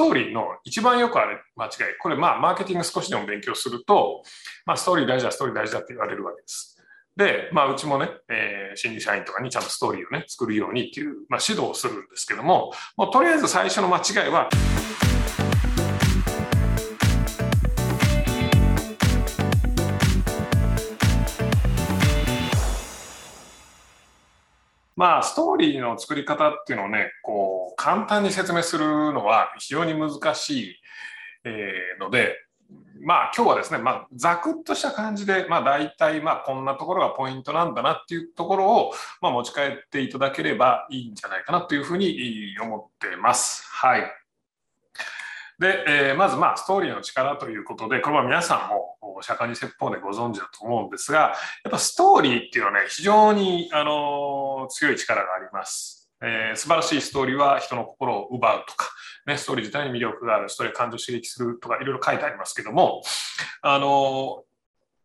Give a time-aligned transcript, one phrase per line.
[0.00, 4.22] トーリーの一番よくある間違い、これまあマーケティング少しでも勉強すると、
[4.64, 6.82] まあストーリー大事だ、ストーリー大事だって言われるわけです。
[7.16, 14.48] で、まあうちもね、えー、新入社員とかにちゃんとストーリーをね、作るようにっていう、まあ指導をするんですけども、もうとりあえず最初の間違いは、
[25.00, 30.74] まあ、ストーリーの作り方っていうのをね、こう、簡単に説明するのは非常に難しい、
[31.44, 32.36] えー、ので、
[33.02, 43.66] まあ今日はですね、まあざくっとした感じで、まあ大体まあこんなところがポイントなんだなっていうところを、まあ持ち帰っていただければいいんじゃないかなというふうに思ってます。
[43.70, 44.02] はい。
[45.60, 56.10] で、えー、まずまあストーリーの力ということで、これは皆さんも釈迦に説法でご存知だと思うんですが、やっぱストーリーっていうのはね、非常にあの強い力があります。
[56.22, 58.88] えー、素晴らしいストーリーは人の心を奪うとか、
[59.26, 63.02] ね、ストーリー自体に魅力がある、ストーリー感情を刺激するとか、いろいろ書いてありますけども、
[63.60, 64.44] あの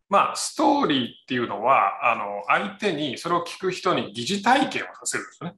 [0.08, 5.56] まあ、ストーリーっていうのは、あの、相手に、それを聞く人に疑似体験をさせるんですね。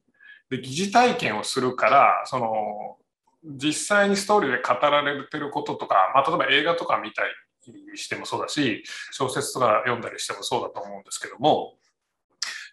[0.50, 2.98] で、疑似体験をするから、その、
[3.43, 7.23] 実際にストーリーで語られてることとか、まあ、例えば映画とか見た
[7.71, 11.75] りしてもそうだし、小説とか読んだりしてもそうだと思うんですけども、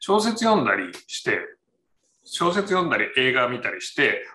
[0.01, 1.39] 小説読んだりして、
[2.25, 4.27] 小説読んだり映画見たりして、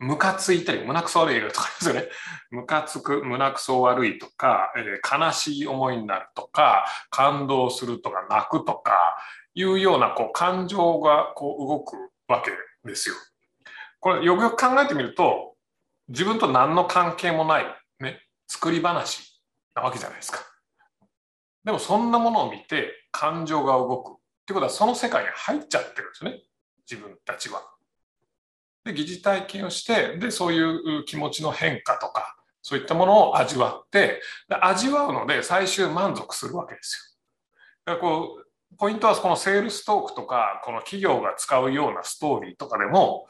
[0.00, 2.08] ムカついたり、胸くそ悪い映画とかですよね。
[2.50, 9.16] ムカつく、胸くそ悪いとか、えー、悲しい思いになるとか、感動するとか、泣くとか、
[9.54, 11.96] いうような、こう、感情が、こう、動く
[12.28, 12.52] わけ
[12.84, 13.16] ですよ。
[13.98, 15.47] これ、よくよく考えてみると、
[16.08, 17.66] 自分と何の関係もない、
[18.00, 19.42] ね、作り話
[19.74, 20.40] なわけじゃないですか。
[21.64, 24.12] でも、そんなものを見て、感情が動く。
[24.12, 24.14] っ
[24.46, 26.42] てことは、その世界に入っちゃってるんですね。
[26.90, 27.62] 自分たちは。
[28.88, 30.60] で疑似体験をしてでそうい
[31.00, 37.18] う気持ちの変化とかそういったものを味わってで味わうので最終満足するわけです
[37.86, 37.94] よ。
[37.94, 43.26] だからこうポイントはこのセールストークとかこの企業が使うようなストーリーとかでも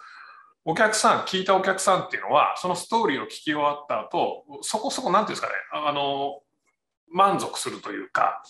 [0.69, 6.41] お客さん聞いたお客さんっていうのはそのストーリーを聞き終わった後そこそこ何ていうんですかねあの
[7.11, 8.43] 満足するというか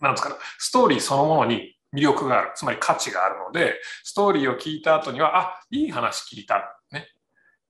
[0.00, 3.74] なんですかねストーリーそのものに魅力がある、つまり価値があるので、
[4.04, 6.80] ストーリーを聞いた後には、あ、いい話聞いた。
[6.92, 7.08] ね。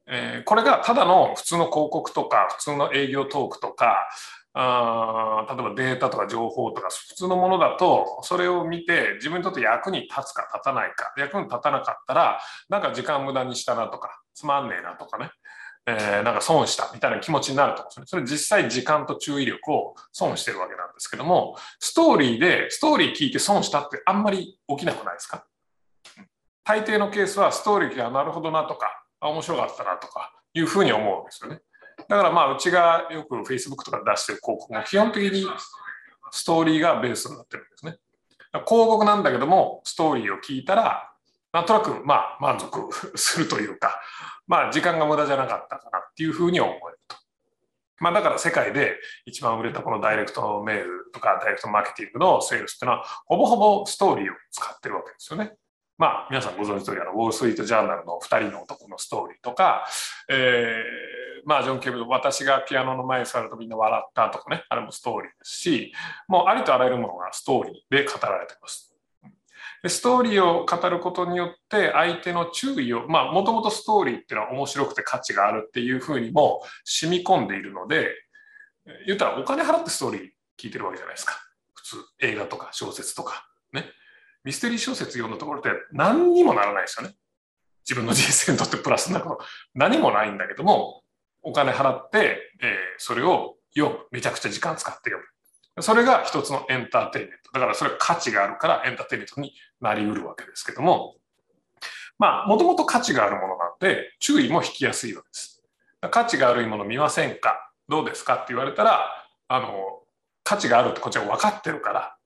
[0.07, 4.09] えー、これがただの普通の広告とか、普通の営業トークとか、
[4.53, 15.31] あ例えばデータとか情報とか普通のものだとそれを見て自分にとって役に立つか立たないか役に立たなかったらなんか時間無駄にしたなとかつまんねえなとかね
[15.87, 18.11] えー、なんか損したみたいな気持ちになると思うんです。
[18.11, 25.47] それ実際時間と注意力を損してるわけなんですけども、ストーリーで、ストーリー聞いて損したってあんまり起きなくないですか？
[26.65, 28.89] 大抵のケースはストーリーがなるほどなとか、
[29.23, 31.61] 面白かったなとかいうふうに思うんですよね。
[32.11, 35.47] だからまあうちがよく Facebook とか出してる広告も基本的に
[36.33, 37.99] ストーリーがベースになってるんですね。
[38.53, 41.09] 広告なんだけども、ストーリーを聞いたら、
[41.53, 44.01] なんとなくまあ満足するというか、
[44.49, 47.17] まあ時間が無駄じゃなかったかなっていうふうに思えると。
[48.01, 55.53] まあだから世界で一番売れたこのダイレクトメールとかダイレクトマーケティングのセールスっていうのはほぼほぼストーリーを使ってるわけですよね。
[55.97, 59.87] まあ皆さんご存知通りあのウォール・ストリート・ジャーナルの2人の男のストーリーとか、
[60.31, 65.93] えー、まあジョン・ケブル私がピアノの前に座るとみんな笑ったとかねあれもストーリーですし
[66.29, 68.95] もうありとあらゆるものがストーリーで語られてます。
[69.83, 78.11] でストーリーを語ることによって相手の注意を、まあもともとストーリーっていうのは面白くて価値があるっていうふうにも染み込んでいるので、
[79.07, 81.35] 言ったらお金払ってストーリー聞いてるわけじゃないですか。
[81.75, 83.49] 普通映画とか小説とか。
[83.73, 83.87] ね。
[84.45, 87.15] ミステリー小説読んだところって何にもならないですよね。
[87.89, 89.45] 自分の人生にとってプラスなこと
[89.75, 91.03] 何もないんだけども、
[91.43, 94.01] お金払って、え、それを読む。
[94.11, 95.19] めちゃくちゃ時間使って読
[95.77, 95.83] む。
[95.83, 97.53] それが一つのエンターテインメント。
[97.53, 101.17] だからそれは価値があるからエンターテインメントになりうるわけですけども、
[102.19, 105.63] まあ、もともと価値があるものなんで、注意も引きやすいわけです。
[106.11, 107.73] 価値があるもの見ませんか？
[107.89, 109.09] どうですかって言われたら、
[109.49, 110.01] あの、
[110.45, 112.17] 価値があるってこっちは分かってるから、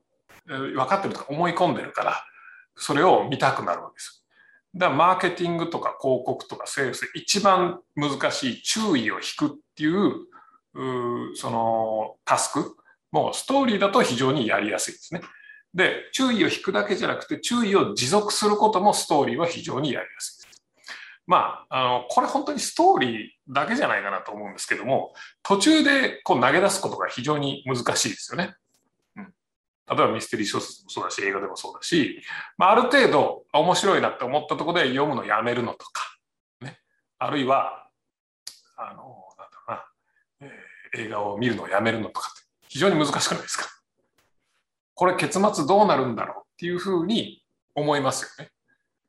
[0.47, 2.25] 分かってるとか思い込んでるから、
[2.77, 4.24] それを見たくなるわけです。
[4.75, 10.26] だからマーケティングとか広告とかセールスで一番難しい注意を引くっていう、
[10.75, 12.76] うそのタスク
[13.15, 15.23] もうストーリーだと非常にやりやすいですね。
[15.73, 20.62] で、注意を引くだけじゃなくて、注意を持続することもストーリーは非常にやりやすいです。
[21.26, 28.55] まあ、あの、これ本当にストーリーだけじゃないかなと思うんですけども、途中でこう投げ出すことが非常に難しいですよね。
[29.89, 32.23] 例えばミステリー小説もそうだし、映画でもそうだし、
[32.57, 36.19] まあ、ある程度面白いなって思ったところで読むのやめるのとか、
[36.61, 36.79] ね。
[37.19, 37.89] あるいは、
[38.77, 39.85] あの、なんだろうな、
[40.41, 43.67] えー、映画を見るのをやめるのとかって非常に難しくないですか？
[44.95, 47.45] これ結末どうなるんだろうっていうふうに
[47.75, 48.51] 思いますよね。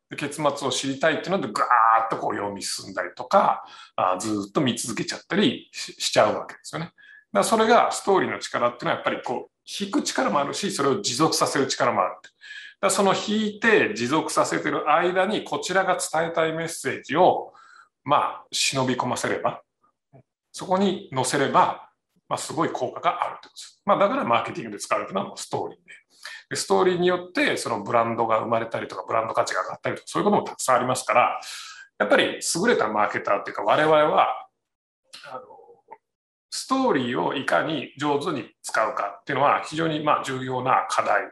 [0.10, 6.92] で結末を知りたいっていうのでガーッとこう読み進んだりとかあずっと見続けちゃったりしちゃうわけですよね。
[7.36, 12.16] だそれがストーリーの力っていうのはやっぱりこう引く力もあるしそれを持続させる力もある。
[12.80, 17.54] だその引いて持続させてる間にこちらが伝えたいメッセージを
[18.06, 19.62] まあ忍び込ませれば
[20.54, 21.90] そこに載せれば、
[22.30, 23.82] まあ、すごい効果があるということです。
[23.86, 25.84] まあ、だからマーケティングで使われるのはストーリーで。
[26.50, 31.42] でストーリーによってそのブランドが生まれたりとかブランド価値が上がったりとかそういうこともたくさんありますから
[32.00, 34.48] やっぱり優れたマーケターっていうか我々は
[35.30, 35.55] あの
[36.56, 41.24] ストーリーをいかに上手に使うかっていうのは非常にま重要な課題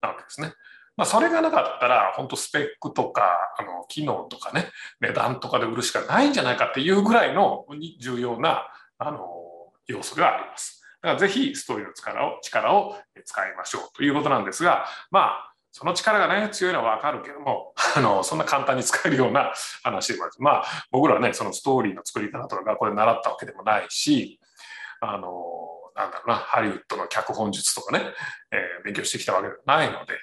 [0.00, 0.52] なわけですね。
[0.96, 3.22] まあ、それがなかったら、本当スペックとか、
[3.58, 4.70] あの、機能とかね、
[5.00, 7.66] 値段とかで売るしかないんじゃないかっていうぐらいの
[8.00, 9.18] 重要な、あの、
[9.88, 10.80] 要素があります。
[11.02, 19.52] だからぜひストーリーの力を、力を使いましょうということなんですが、まあ、その力がね、強いのはわかるけども、あの、そんな簡単に使えるような
[19.82, 20.32] 話でもある。
[20.38, 24.40] まあ、僕らはね、そのストーリーの作り方とか学校で習ったわけでもないし、
[25.00, 25.28] あの、
[25.94, 28.04] なんだろうな、ハリウッドの脚本術とかね、
[28.52, 30.14] えー、勉強してきたわけではないので、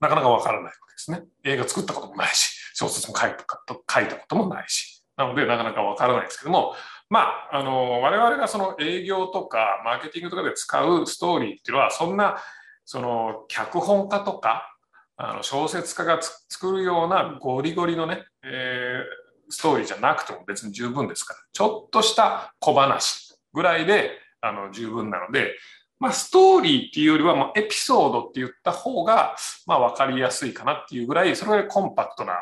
[0.00, 1.22] なかなかわからないわけですね。
[1.44, 5.02] 映画作ったこともないし、小説も書いた書いたこともないし。
[5.16, 6.74] なので、なかなかわからないですけども、
[7.08, 12.38] まあ、あの、我々がその営業とかマーケティングとかで使うストーリーっていうのは、そんな、
[12.84, 14.70] その、脚本家とか、
[15.16, 23.23] あの小説家が作るようなゴリゴリのね、えー、ストーリーじゃなくても別に十分ですから、ちょっとした小話
[23.54, 24.10] ぐらいで
[24.40, 25.54] あの十分なので、
[25.98, 29.36] まあ、ストーリーっていうよりはもうエピソードって言った方が、
[29.66, 32.34] ま、分かりやすいかなっていうぐらい、それぐらいコンパクトな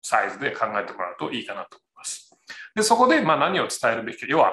[0.00, 2.30] サイズで考えてもらうといいかなと思います。
[2.74, 4.26] で、そこでま何を伝えるべきか。
[4.28, 4.52] 要は、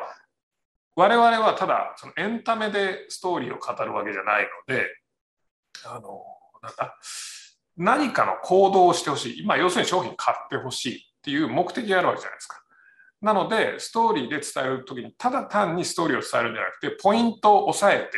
[0.96, 4.88] 我々はただそのエンタメでストーリーを語るわけじゃないので、
[5.86, 6.24] あの、
[6.64, 6.98] なんだ、
[7.78, 9.42] 何かの行動をしてほしい。
[9.44, 12.62] 今、要するに商品買ってほしいっていう目的があるわけじゃないですか。
[13.22, 18.12] なので、ストーリーで伝えるときに、ただ単にストーリーを伝えるんじゃなくて、ポイントを押さえて、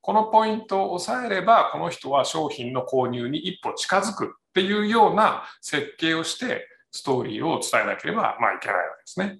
[0.00, 9.38] このポイントを押さえれば、この人は商品の購入に一歩近づくっていうような設計をして、ストーリーを伝えなければまあいけないわけですね。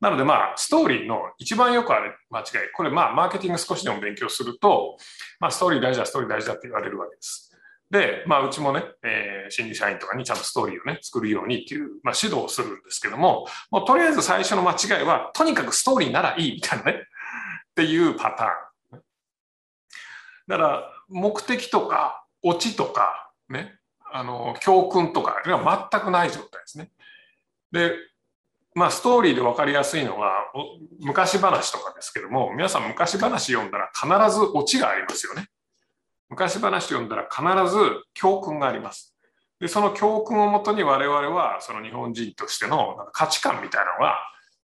[0.00, 2.44] なのでまあ、ストーリーの一番よくある間違い、
[2.74, 4.98] これまあ、マーケティング少しでも勉強すると、
[5.40, 7.55] まあ、ストーリー大事だ、ストーリー大事だって言われるわけです。
[7.90, 16.94] で、まあ、うちもね、えー、新入社員とかにちゃんとストーリーをね、作るようにっていう、まあ、指導をするんですけども、もうとりあえず最初の間違いは、とにかくストーリーならいいみたいなね、っ
[17.76, 19.02] ていうパターン。
[20.48, 23.78] だから、目的とか、オチとか、ね、
[24.12, 26.90] あの、教訓とかが全くない状態ですね。
[27.70, 27.92] で、
[28.74, 30.30] まあ、ストーリーで分かりやすいのは、
[31.00, 35.48] 昔話とかですけども、皆さん昔話読んだら必ずオチがありますよね。
[36.28, 37.42] 昔話読んだら必
[37.72, 37.78] ず
[38.14, 39.16] 教訓があります。
[39.60, 44.16] で、その教訓をもとに我々は、その日本人としての価値観みたいなのが、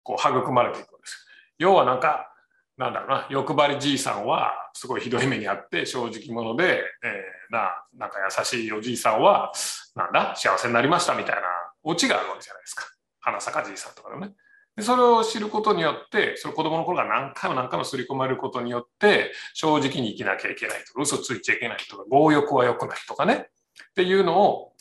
[0.03, 1.27] こう、育まれていくんです。
[1.59, 2.29] 要はなんか、
[2.77, 9.53] なんだろうな、欲張りじいさんはすごいひどい目にあって正直者で、えー、な、なんか優しいおじいさんは、
[9.95, 11.43] なんだ、幸せになりましたみたいな
[11.85, 12.85] オチがあるわけじゃないですか。
[13.21, 14.33] 花咲じいさんとかでもね。
[14.77, 24.73] でそれを知ることによって、それ子供の頃から何回も何回も刷り込まれることによって、正直に生きなきゃいけないとか、嘘ついちゃいけないとか、強欲は良くないとかね、っていうのを、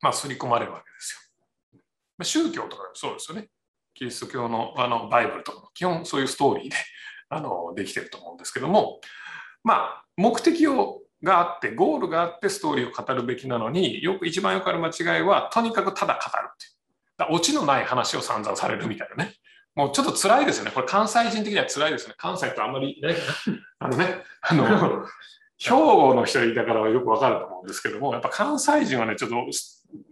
[0.00, 1.22] まあ、刷り込まれるわけですよ。
[2.24, 3.48] 宗教とかそうですよね。
[3.94, 6.76] キリスト教のあのバイブルとかも基本そういうストーリーで
[7.28, 9.00] あのできてると思うんですけども、
[9.64, 16.71] まあ、目的をがあって、ゴールがあってストーリーを語るべきなのに、よく一番よくある間違いは、とにかくただ語るっていう。
[17.30, 19.34] オチのない話を散々されるみたいなね。
[19.74, 20.70] もうちょっと辛いですよね。
[20.70, 22.14] これ関西人的には辛いですね。
[22.18, 23.20] 関西とあんまりいないか
[23.80, 23.86] な。
[23.86, 25.06] あのね、 あの、
[25.58, 29.36] 兵庫の人いたからはよくわかると思うんですけども、やっぱ関西人はね、ちょっと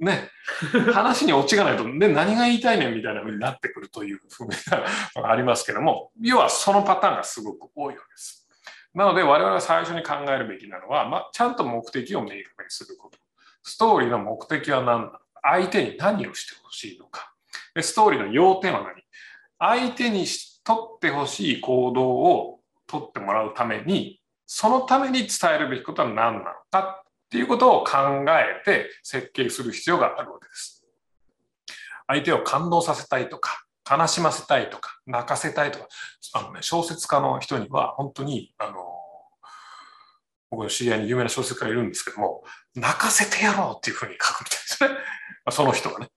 [0.00, 0.30] ね、
[0.92, 4.48] 話にオチがないと、ね、何が言いたいねんみたいな風になってくるというふう
[5.22, 8.48] がありますけども、要はそのパターンがすごく多いわけです。
[8.94, 13.18] なので我々は最初に考えるべきなのは、まあ、ちゃんと目的を明確にすること。
[13.62, 17.32] ストーリーの目的は何なの相手に何をしてほしいのか。
[17.80, 19.02] ストーリーの要点は何？
[19.58, 20.26] 相手に
[20.64, 27.02] 取ってほしい行動を取ってもらうために、そのために伝えるべきことは何なのか？
[27.02, 30.84] っていうことを考えて設計する必要があるわけです。
[32.08, 35.86] 相手を感動させたいとか、悲しませたいとか、泣かせたいとか、
[36.32, 38.74] あのね、小説家の人には本当に、あの、
[40.50, 42.42] 僕の知り合いに有名な小説家がいるんですけども、
[42.74, 44.90] 泣かせてやろうっていうふうに書くみたいですね。
[45.50, 46.10] その人がね。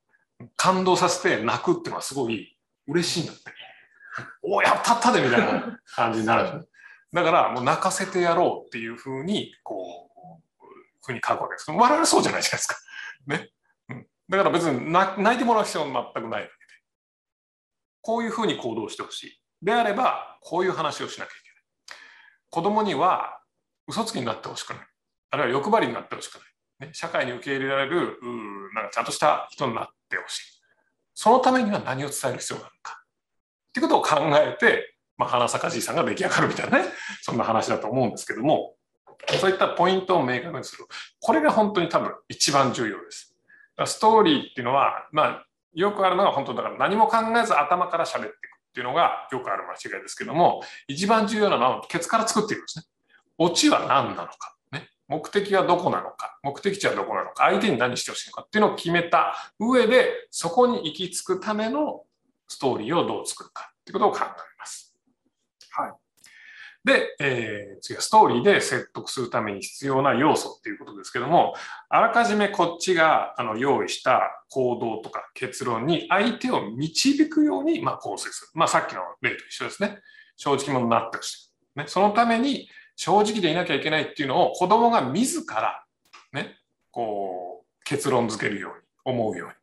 [0.58, 3.44] 感動させて泣くっていうのはすごい嬉しいんだって。
[4.42, 6.68] おやったったでみたいな感じになるでしょ。
[7.14, 10.24] だからもう泣かせてやろうっていうふうに、こう、
[11.06, 11.70] ふうに書くわけです。
[11.70, 12.76] 我々そうじゃないじゃないですか。
[13.28, 13.52] ね。
[14.30, 16.54] だから別に泣いてもらう必要は全くないわけで。
[18.02, 19.42] こういうふうに行動してほしい。
[19.62, 22.00] であれば、こういう話をしなきゃいけない。
[22.50, 23.43] 子供には
[23.88, 24.88] 嘘つきになってほしくない。
[25.32, 26.88] あるいは欲張りになってほしくない。
[26.88, 28.20] ね、社会に受け入れられる、
[28.74, 30.42] なんかちゃんとした人になってほしい。
[31.14, 33.04] そのためには何を伝える必要があるのか。
[33.04, 36.86] っていうことを考えて、まあ、花咲かじいさんが出来上がるみたいなね、
[37.22, 38.76] そんな話だと思うんですけども、
[39.40, 40.86] そういったポイントを明確にする。
[41.20, 43.36] これが本当に多分一番重要です。
[43.86, 48.38] ストーリーっていうのは、まあ、よくあるのが本当だから何も考えず頭から喋っていくっ
[48.74, 52.86] ていうのがよくある間違いですけども、一番重要なのはケツから作っていくんですね。
[53.44, 54.56] オチは何なのか。
[54.72, 56.40] ね、目的はどこなのか。
[56.44, 57.44] 目的地はどこなのか。
[57.46, 62.04] 相手に何してほしいのかっていうのを決めた上で、そこに行き着くための
[62.48, 64.26] ストーリーをどう作るかっていうことを考え
[64.58, 64.96] ます。
[65.72, 65.94] はい。
[66.86, 71.54] で、えー、次はストーリーで説得するために必要な要素っていうことですけども、
[71.90, 78.48] あらかじめこっちがあの用意した行動とか結論に相手を導くようにま構成する。
[78.54, 80.00] まあさっきの例と一緒ですね。
[80.36, 81.53] 正直者になってほしい。
[81.76, 85.84] ね、そのために正直でいなきゃいけないっていうのを子供が自ら
[86.32, 86.58] ね、
[86.92, 89.54] こう結論付けるように思うように。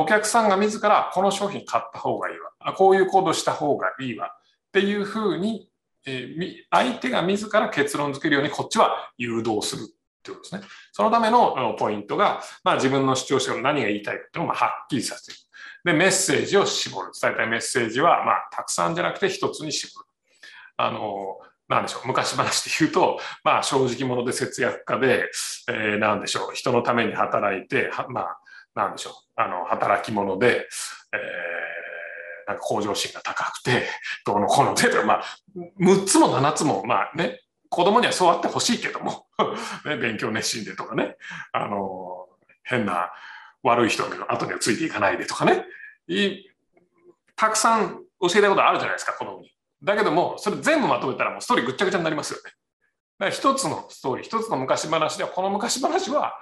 [0.00, 2.72] お客さんが自らこの商品買った方がいいわ。
[2.74, 4.28] こういう行動した方がいいわ。
[4.28, 5.68] っていうふうに、
[6.06, 9.86] えー、相手が自ら結論付けるようにこっちは誘導するっ
[10.22, 10.62] てことですね。
[10.92, 15.40] そのためのポイントが、まあ、自分の主張者が何が言いたいかっていうのをはっきりさせている。
[15.84, 17.10] で、メッセージを絞る。
[17.20, 20.06] 伝えたいメッセージは、まあ、たくさんじゃなくて一つに絞る。
[20.76, 21.38] あの、
[21.72, 25.30] なんでしょう、昔話で言うと、まあ、正直者で節約家で、
[25.68, 28.38] えー、なんでしょう、人のために働いて、はまあ、
[28.74, 30.68] なんでしょう、あの、働き者で、
[31.12, 33.84] えー、なんか向上心が高くて、
[34.26, 35.24] どうのこうので、まあ、
[35.80, 39.26] 6つも7つも、まあね、子供にはそうあってほしいけども、
[39.86, 41.16] ね、勉強熱心でとかね、
[41.52, 42.28] あの、
[42.64, 43.12] 変な
[43.62, 45.64] 悪い人の後にはついていかないでとかね、
[46.06, 46.44] い
[47.34, 49.52] たくさん教えたことあるじゃないですか、子供に。
[49.82, 52.42] だけども、それ全部まとめたらもうストーリーぐっちゃぐちゃになりますよね。
[52.44, 52.54] だか
[53.26, 56.34] ら一つのストーリー、一つの昔話では、この昔話は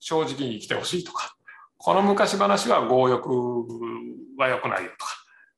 [0.00, 1.36] 正直に生きてほしいとか、
[1.76, 3.30] この昔話は強欲
[4.36, 5.12] は良くないよとか、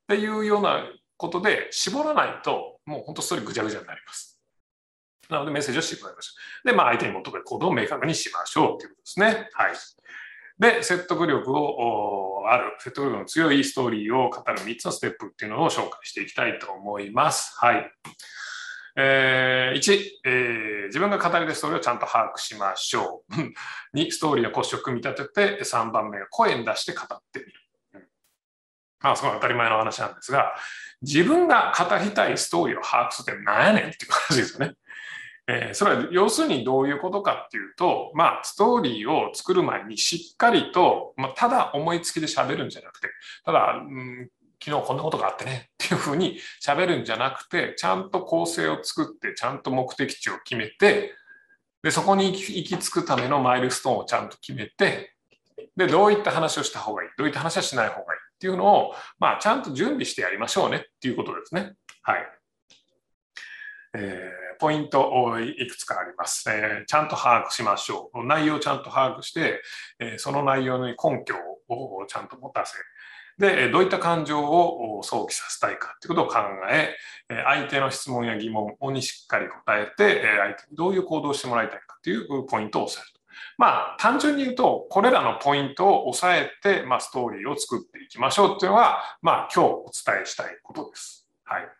[0.04, 0.84] っていうような
[1.16, 4.40] ことで絞らないと、もう本当ストーリーぐちゃぐちゃになります。
[5.28, 6.32] なのでメッセージを絞りましょ
[6.64, 6.68] う。
[6.68, 9.48] で、まあ相手に求める行動を明確にしましょうということですね。
[9.52, 9.72] はい。
[10.60, 17.56] で、説得力をある、説得力の強いストーリーを語る3つのステップっていうのを紹介していきたいと思います。
[17.56, 17.90] はい。
[18.94, 23.34] えー、1、えー、自分が語りるストーリーをちゃんと把握しましょう。
[23.98, 27.52] 2、ストーリーの骨子を組み立てて、3番目が声に出して語ってみる。
[29.00, 30.52] まあ、その当たり前の話なんですが、
[31.00, 34.74] 自分が語りたいストーリーを把握するって何やねんっていう話ですよね。
[35.52, 43.08] えー、それは要するにどういうことかっていうと、まあ、ストーリーを作る前にしっかりと、まあ、ただ思いつきで喋るんじゃなくて、
[43.44, 44.28] ただ、うん、
[44.64, 51.14] 昨日こんなことがあってねっていうふうに喋るんじゃなくて、ちゃんと構成を作って、ちゃんと目的地を決めて、
[51.82, 55.16] で、そこに行き着くためのマイルストーンをちゃんと決めて、
[55.76, 61.74] で、どういった話をした方がいい、どういった話はしない方がいいっていうのを、まあ、ちゃんと準備してやりましょうねっていうことですね。
[62.02, 62.40] はい。
[63.94, 68.24] えー、ポイントをいくつかあります、えー、ちゃんと把握しましょう。
[68.24, 69.62] 内容をちゃんと把握して、
[69.98, 71.34] え、その内容に根拠
[71.68, 72.76] をちゃんと持たせ、
[73.40, 76.36] で、どういった感情を想起させたいかということを考
[76.70, 76.94] え、
[77.28, 83.20] 相手の質問や疑問にしっかり答えて、相手にどういう行動をしてもらいたいかというポイントを押さえると。
[83.56, 91.26] まあ、単純に言うと、これらのポイントを押さえて、まあ、ストーリーを作っていきましょうというのが、まあ、今日お伝えしたいことです。
[91.44, 91.79] はい。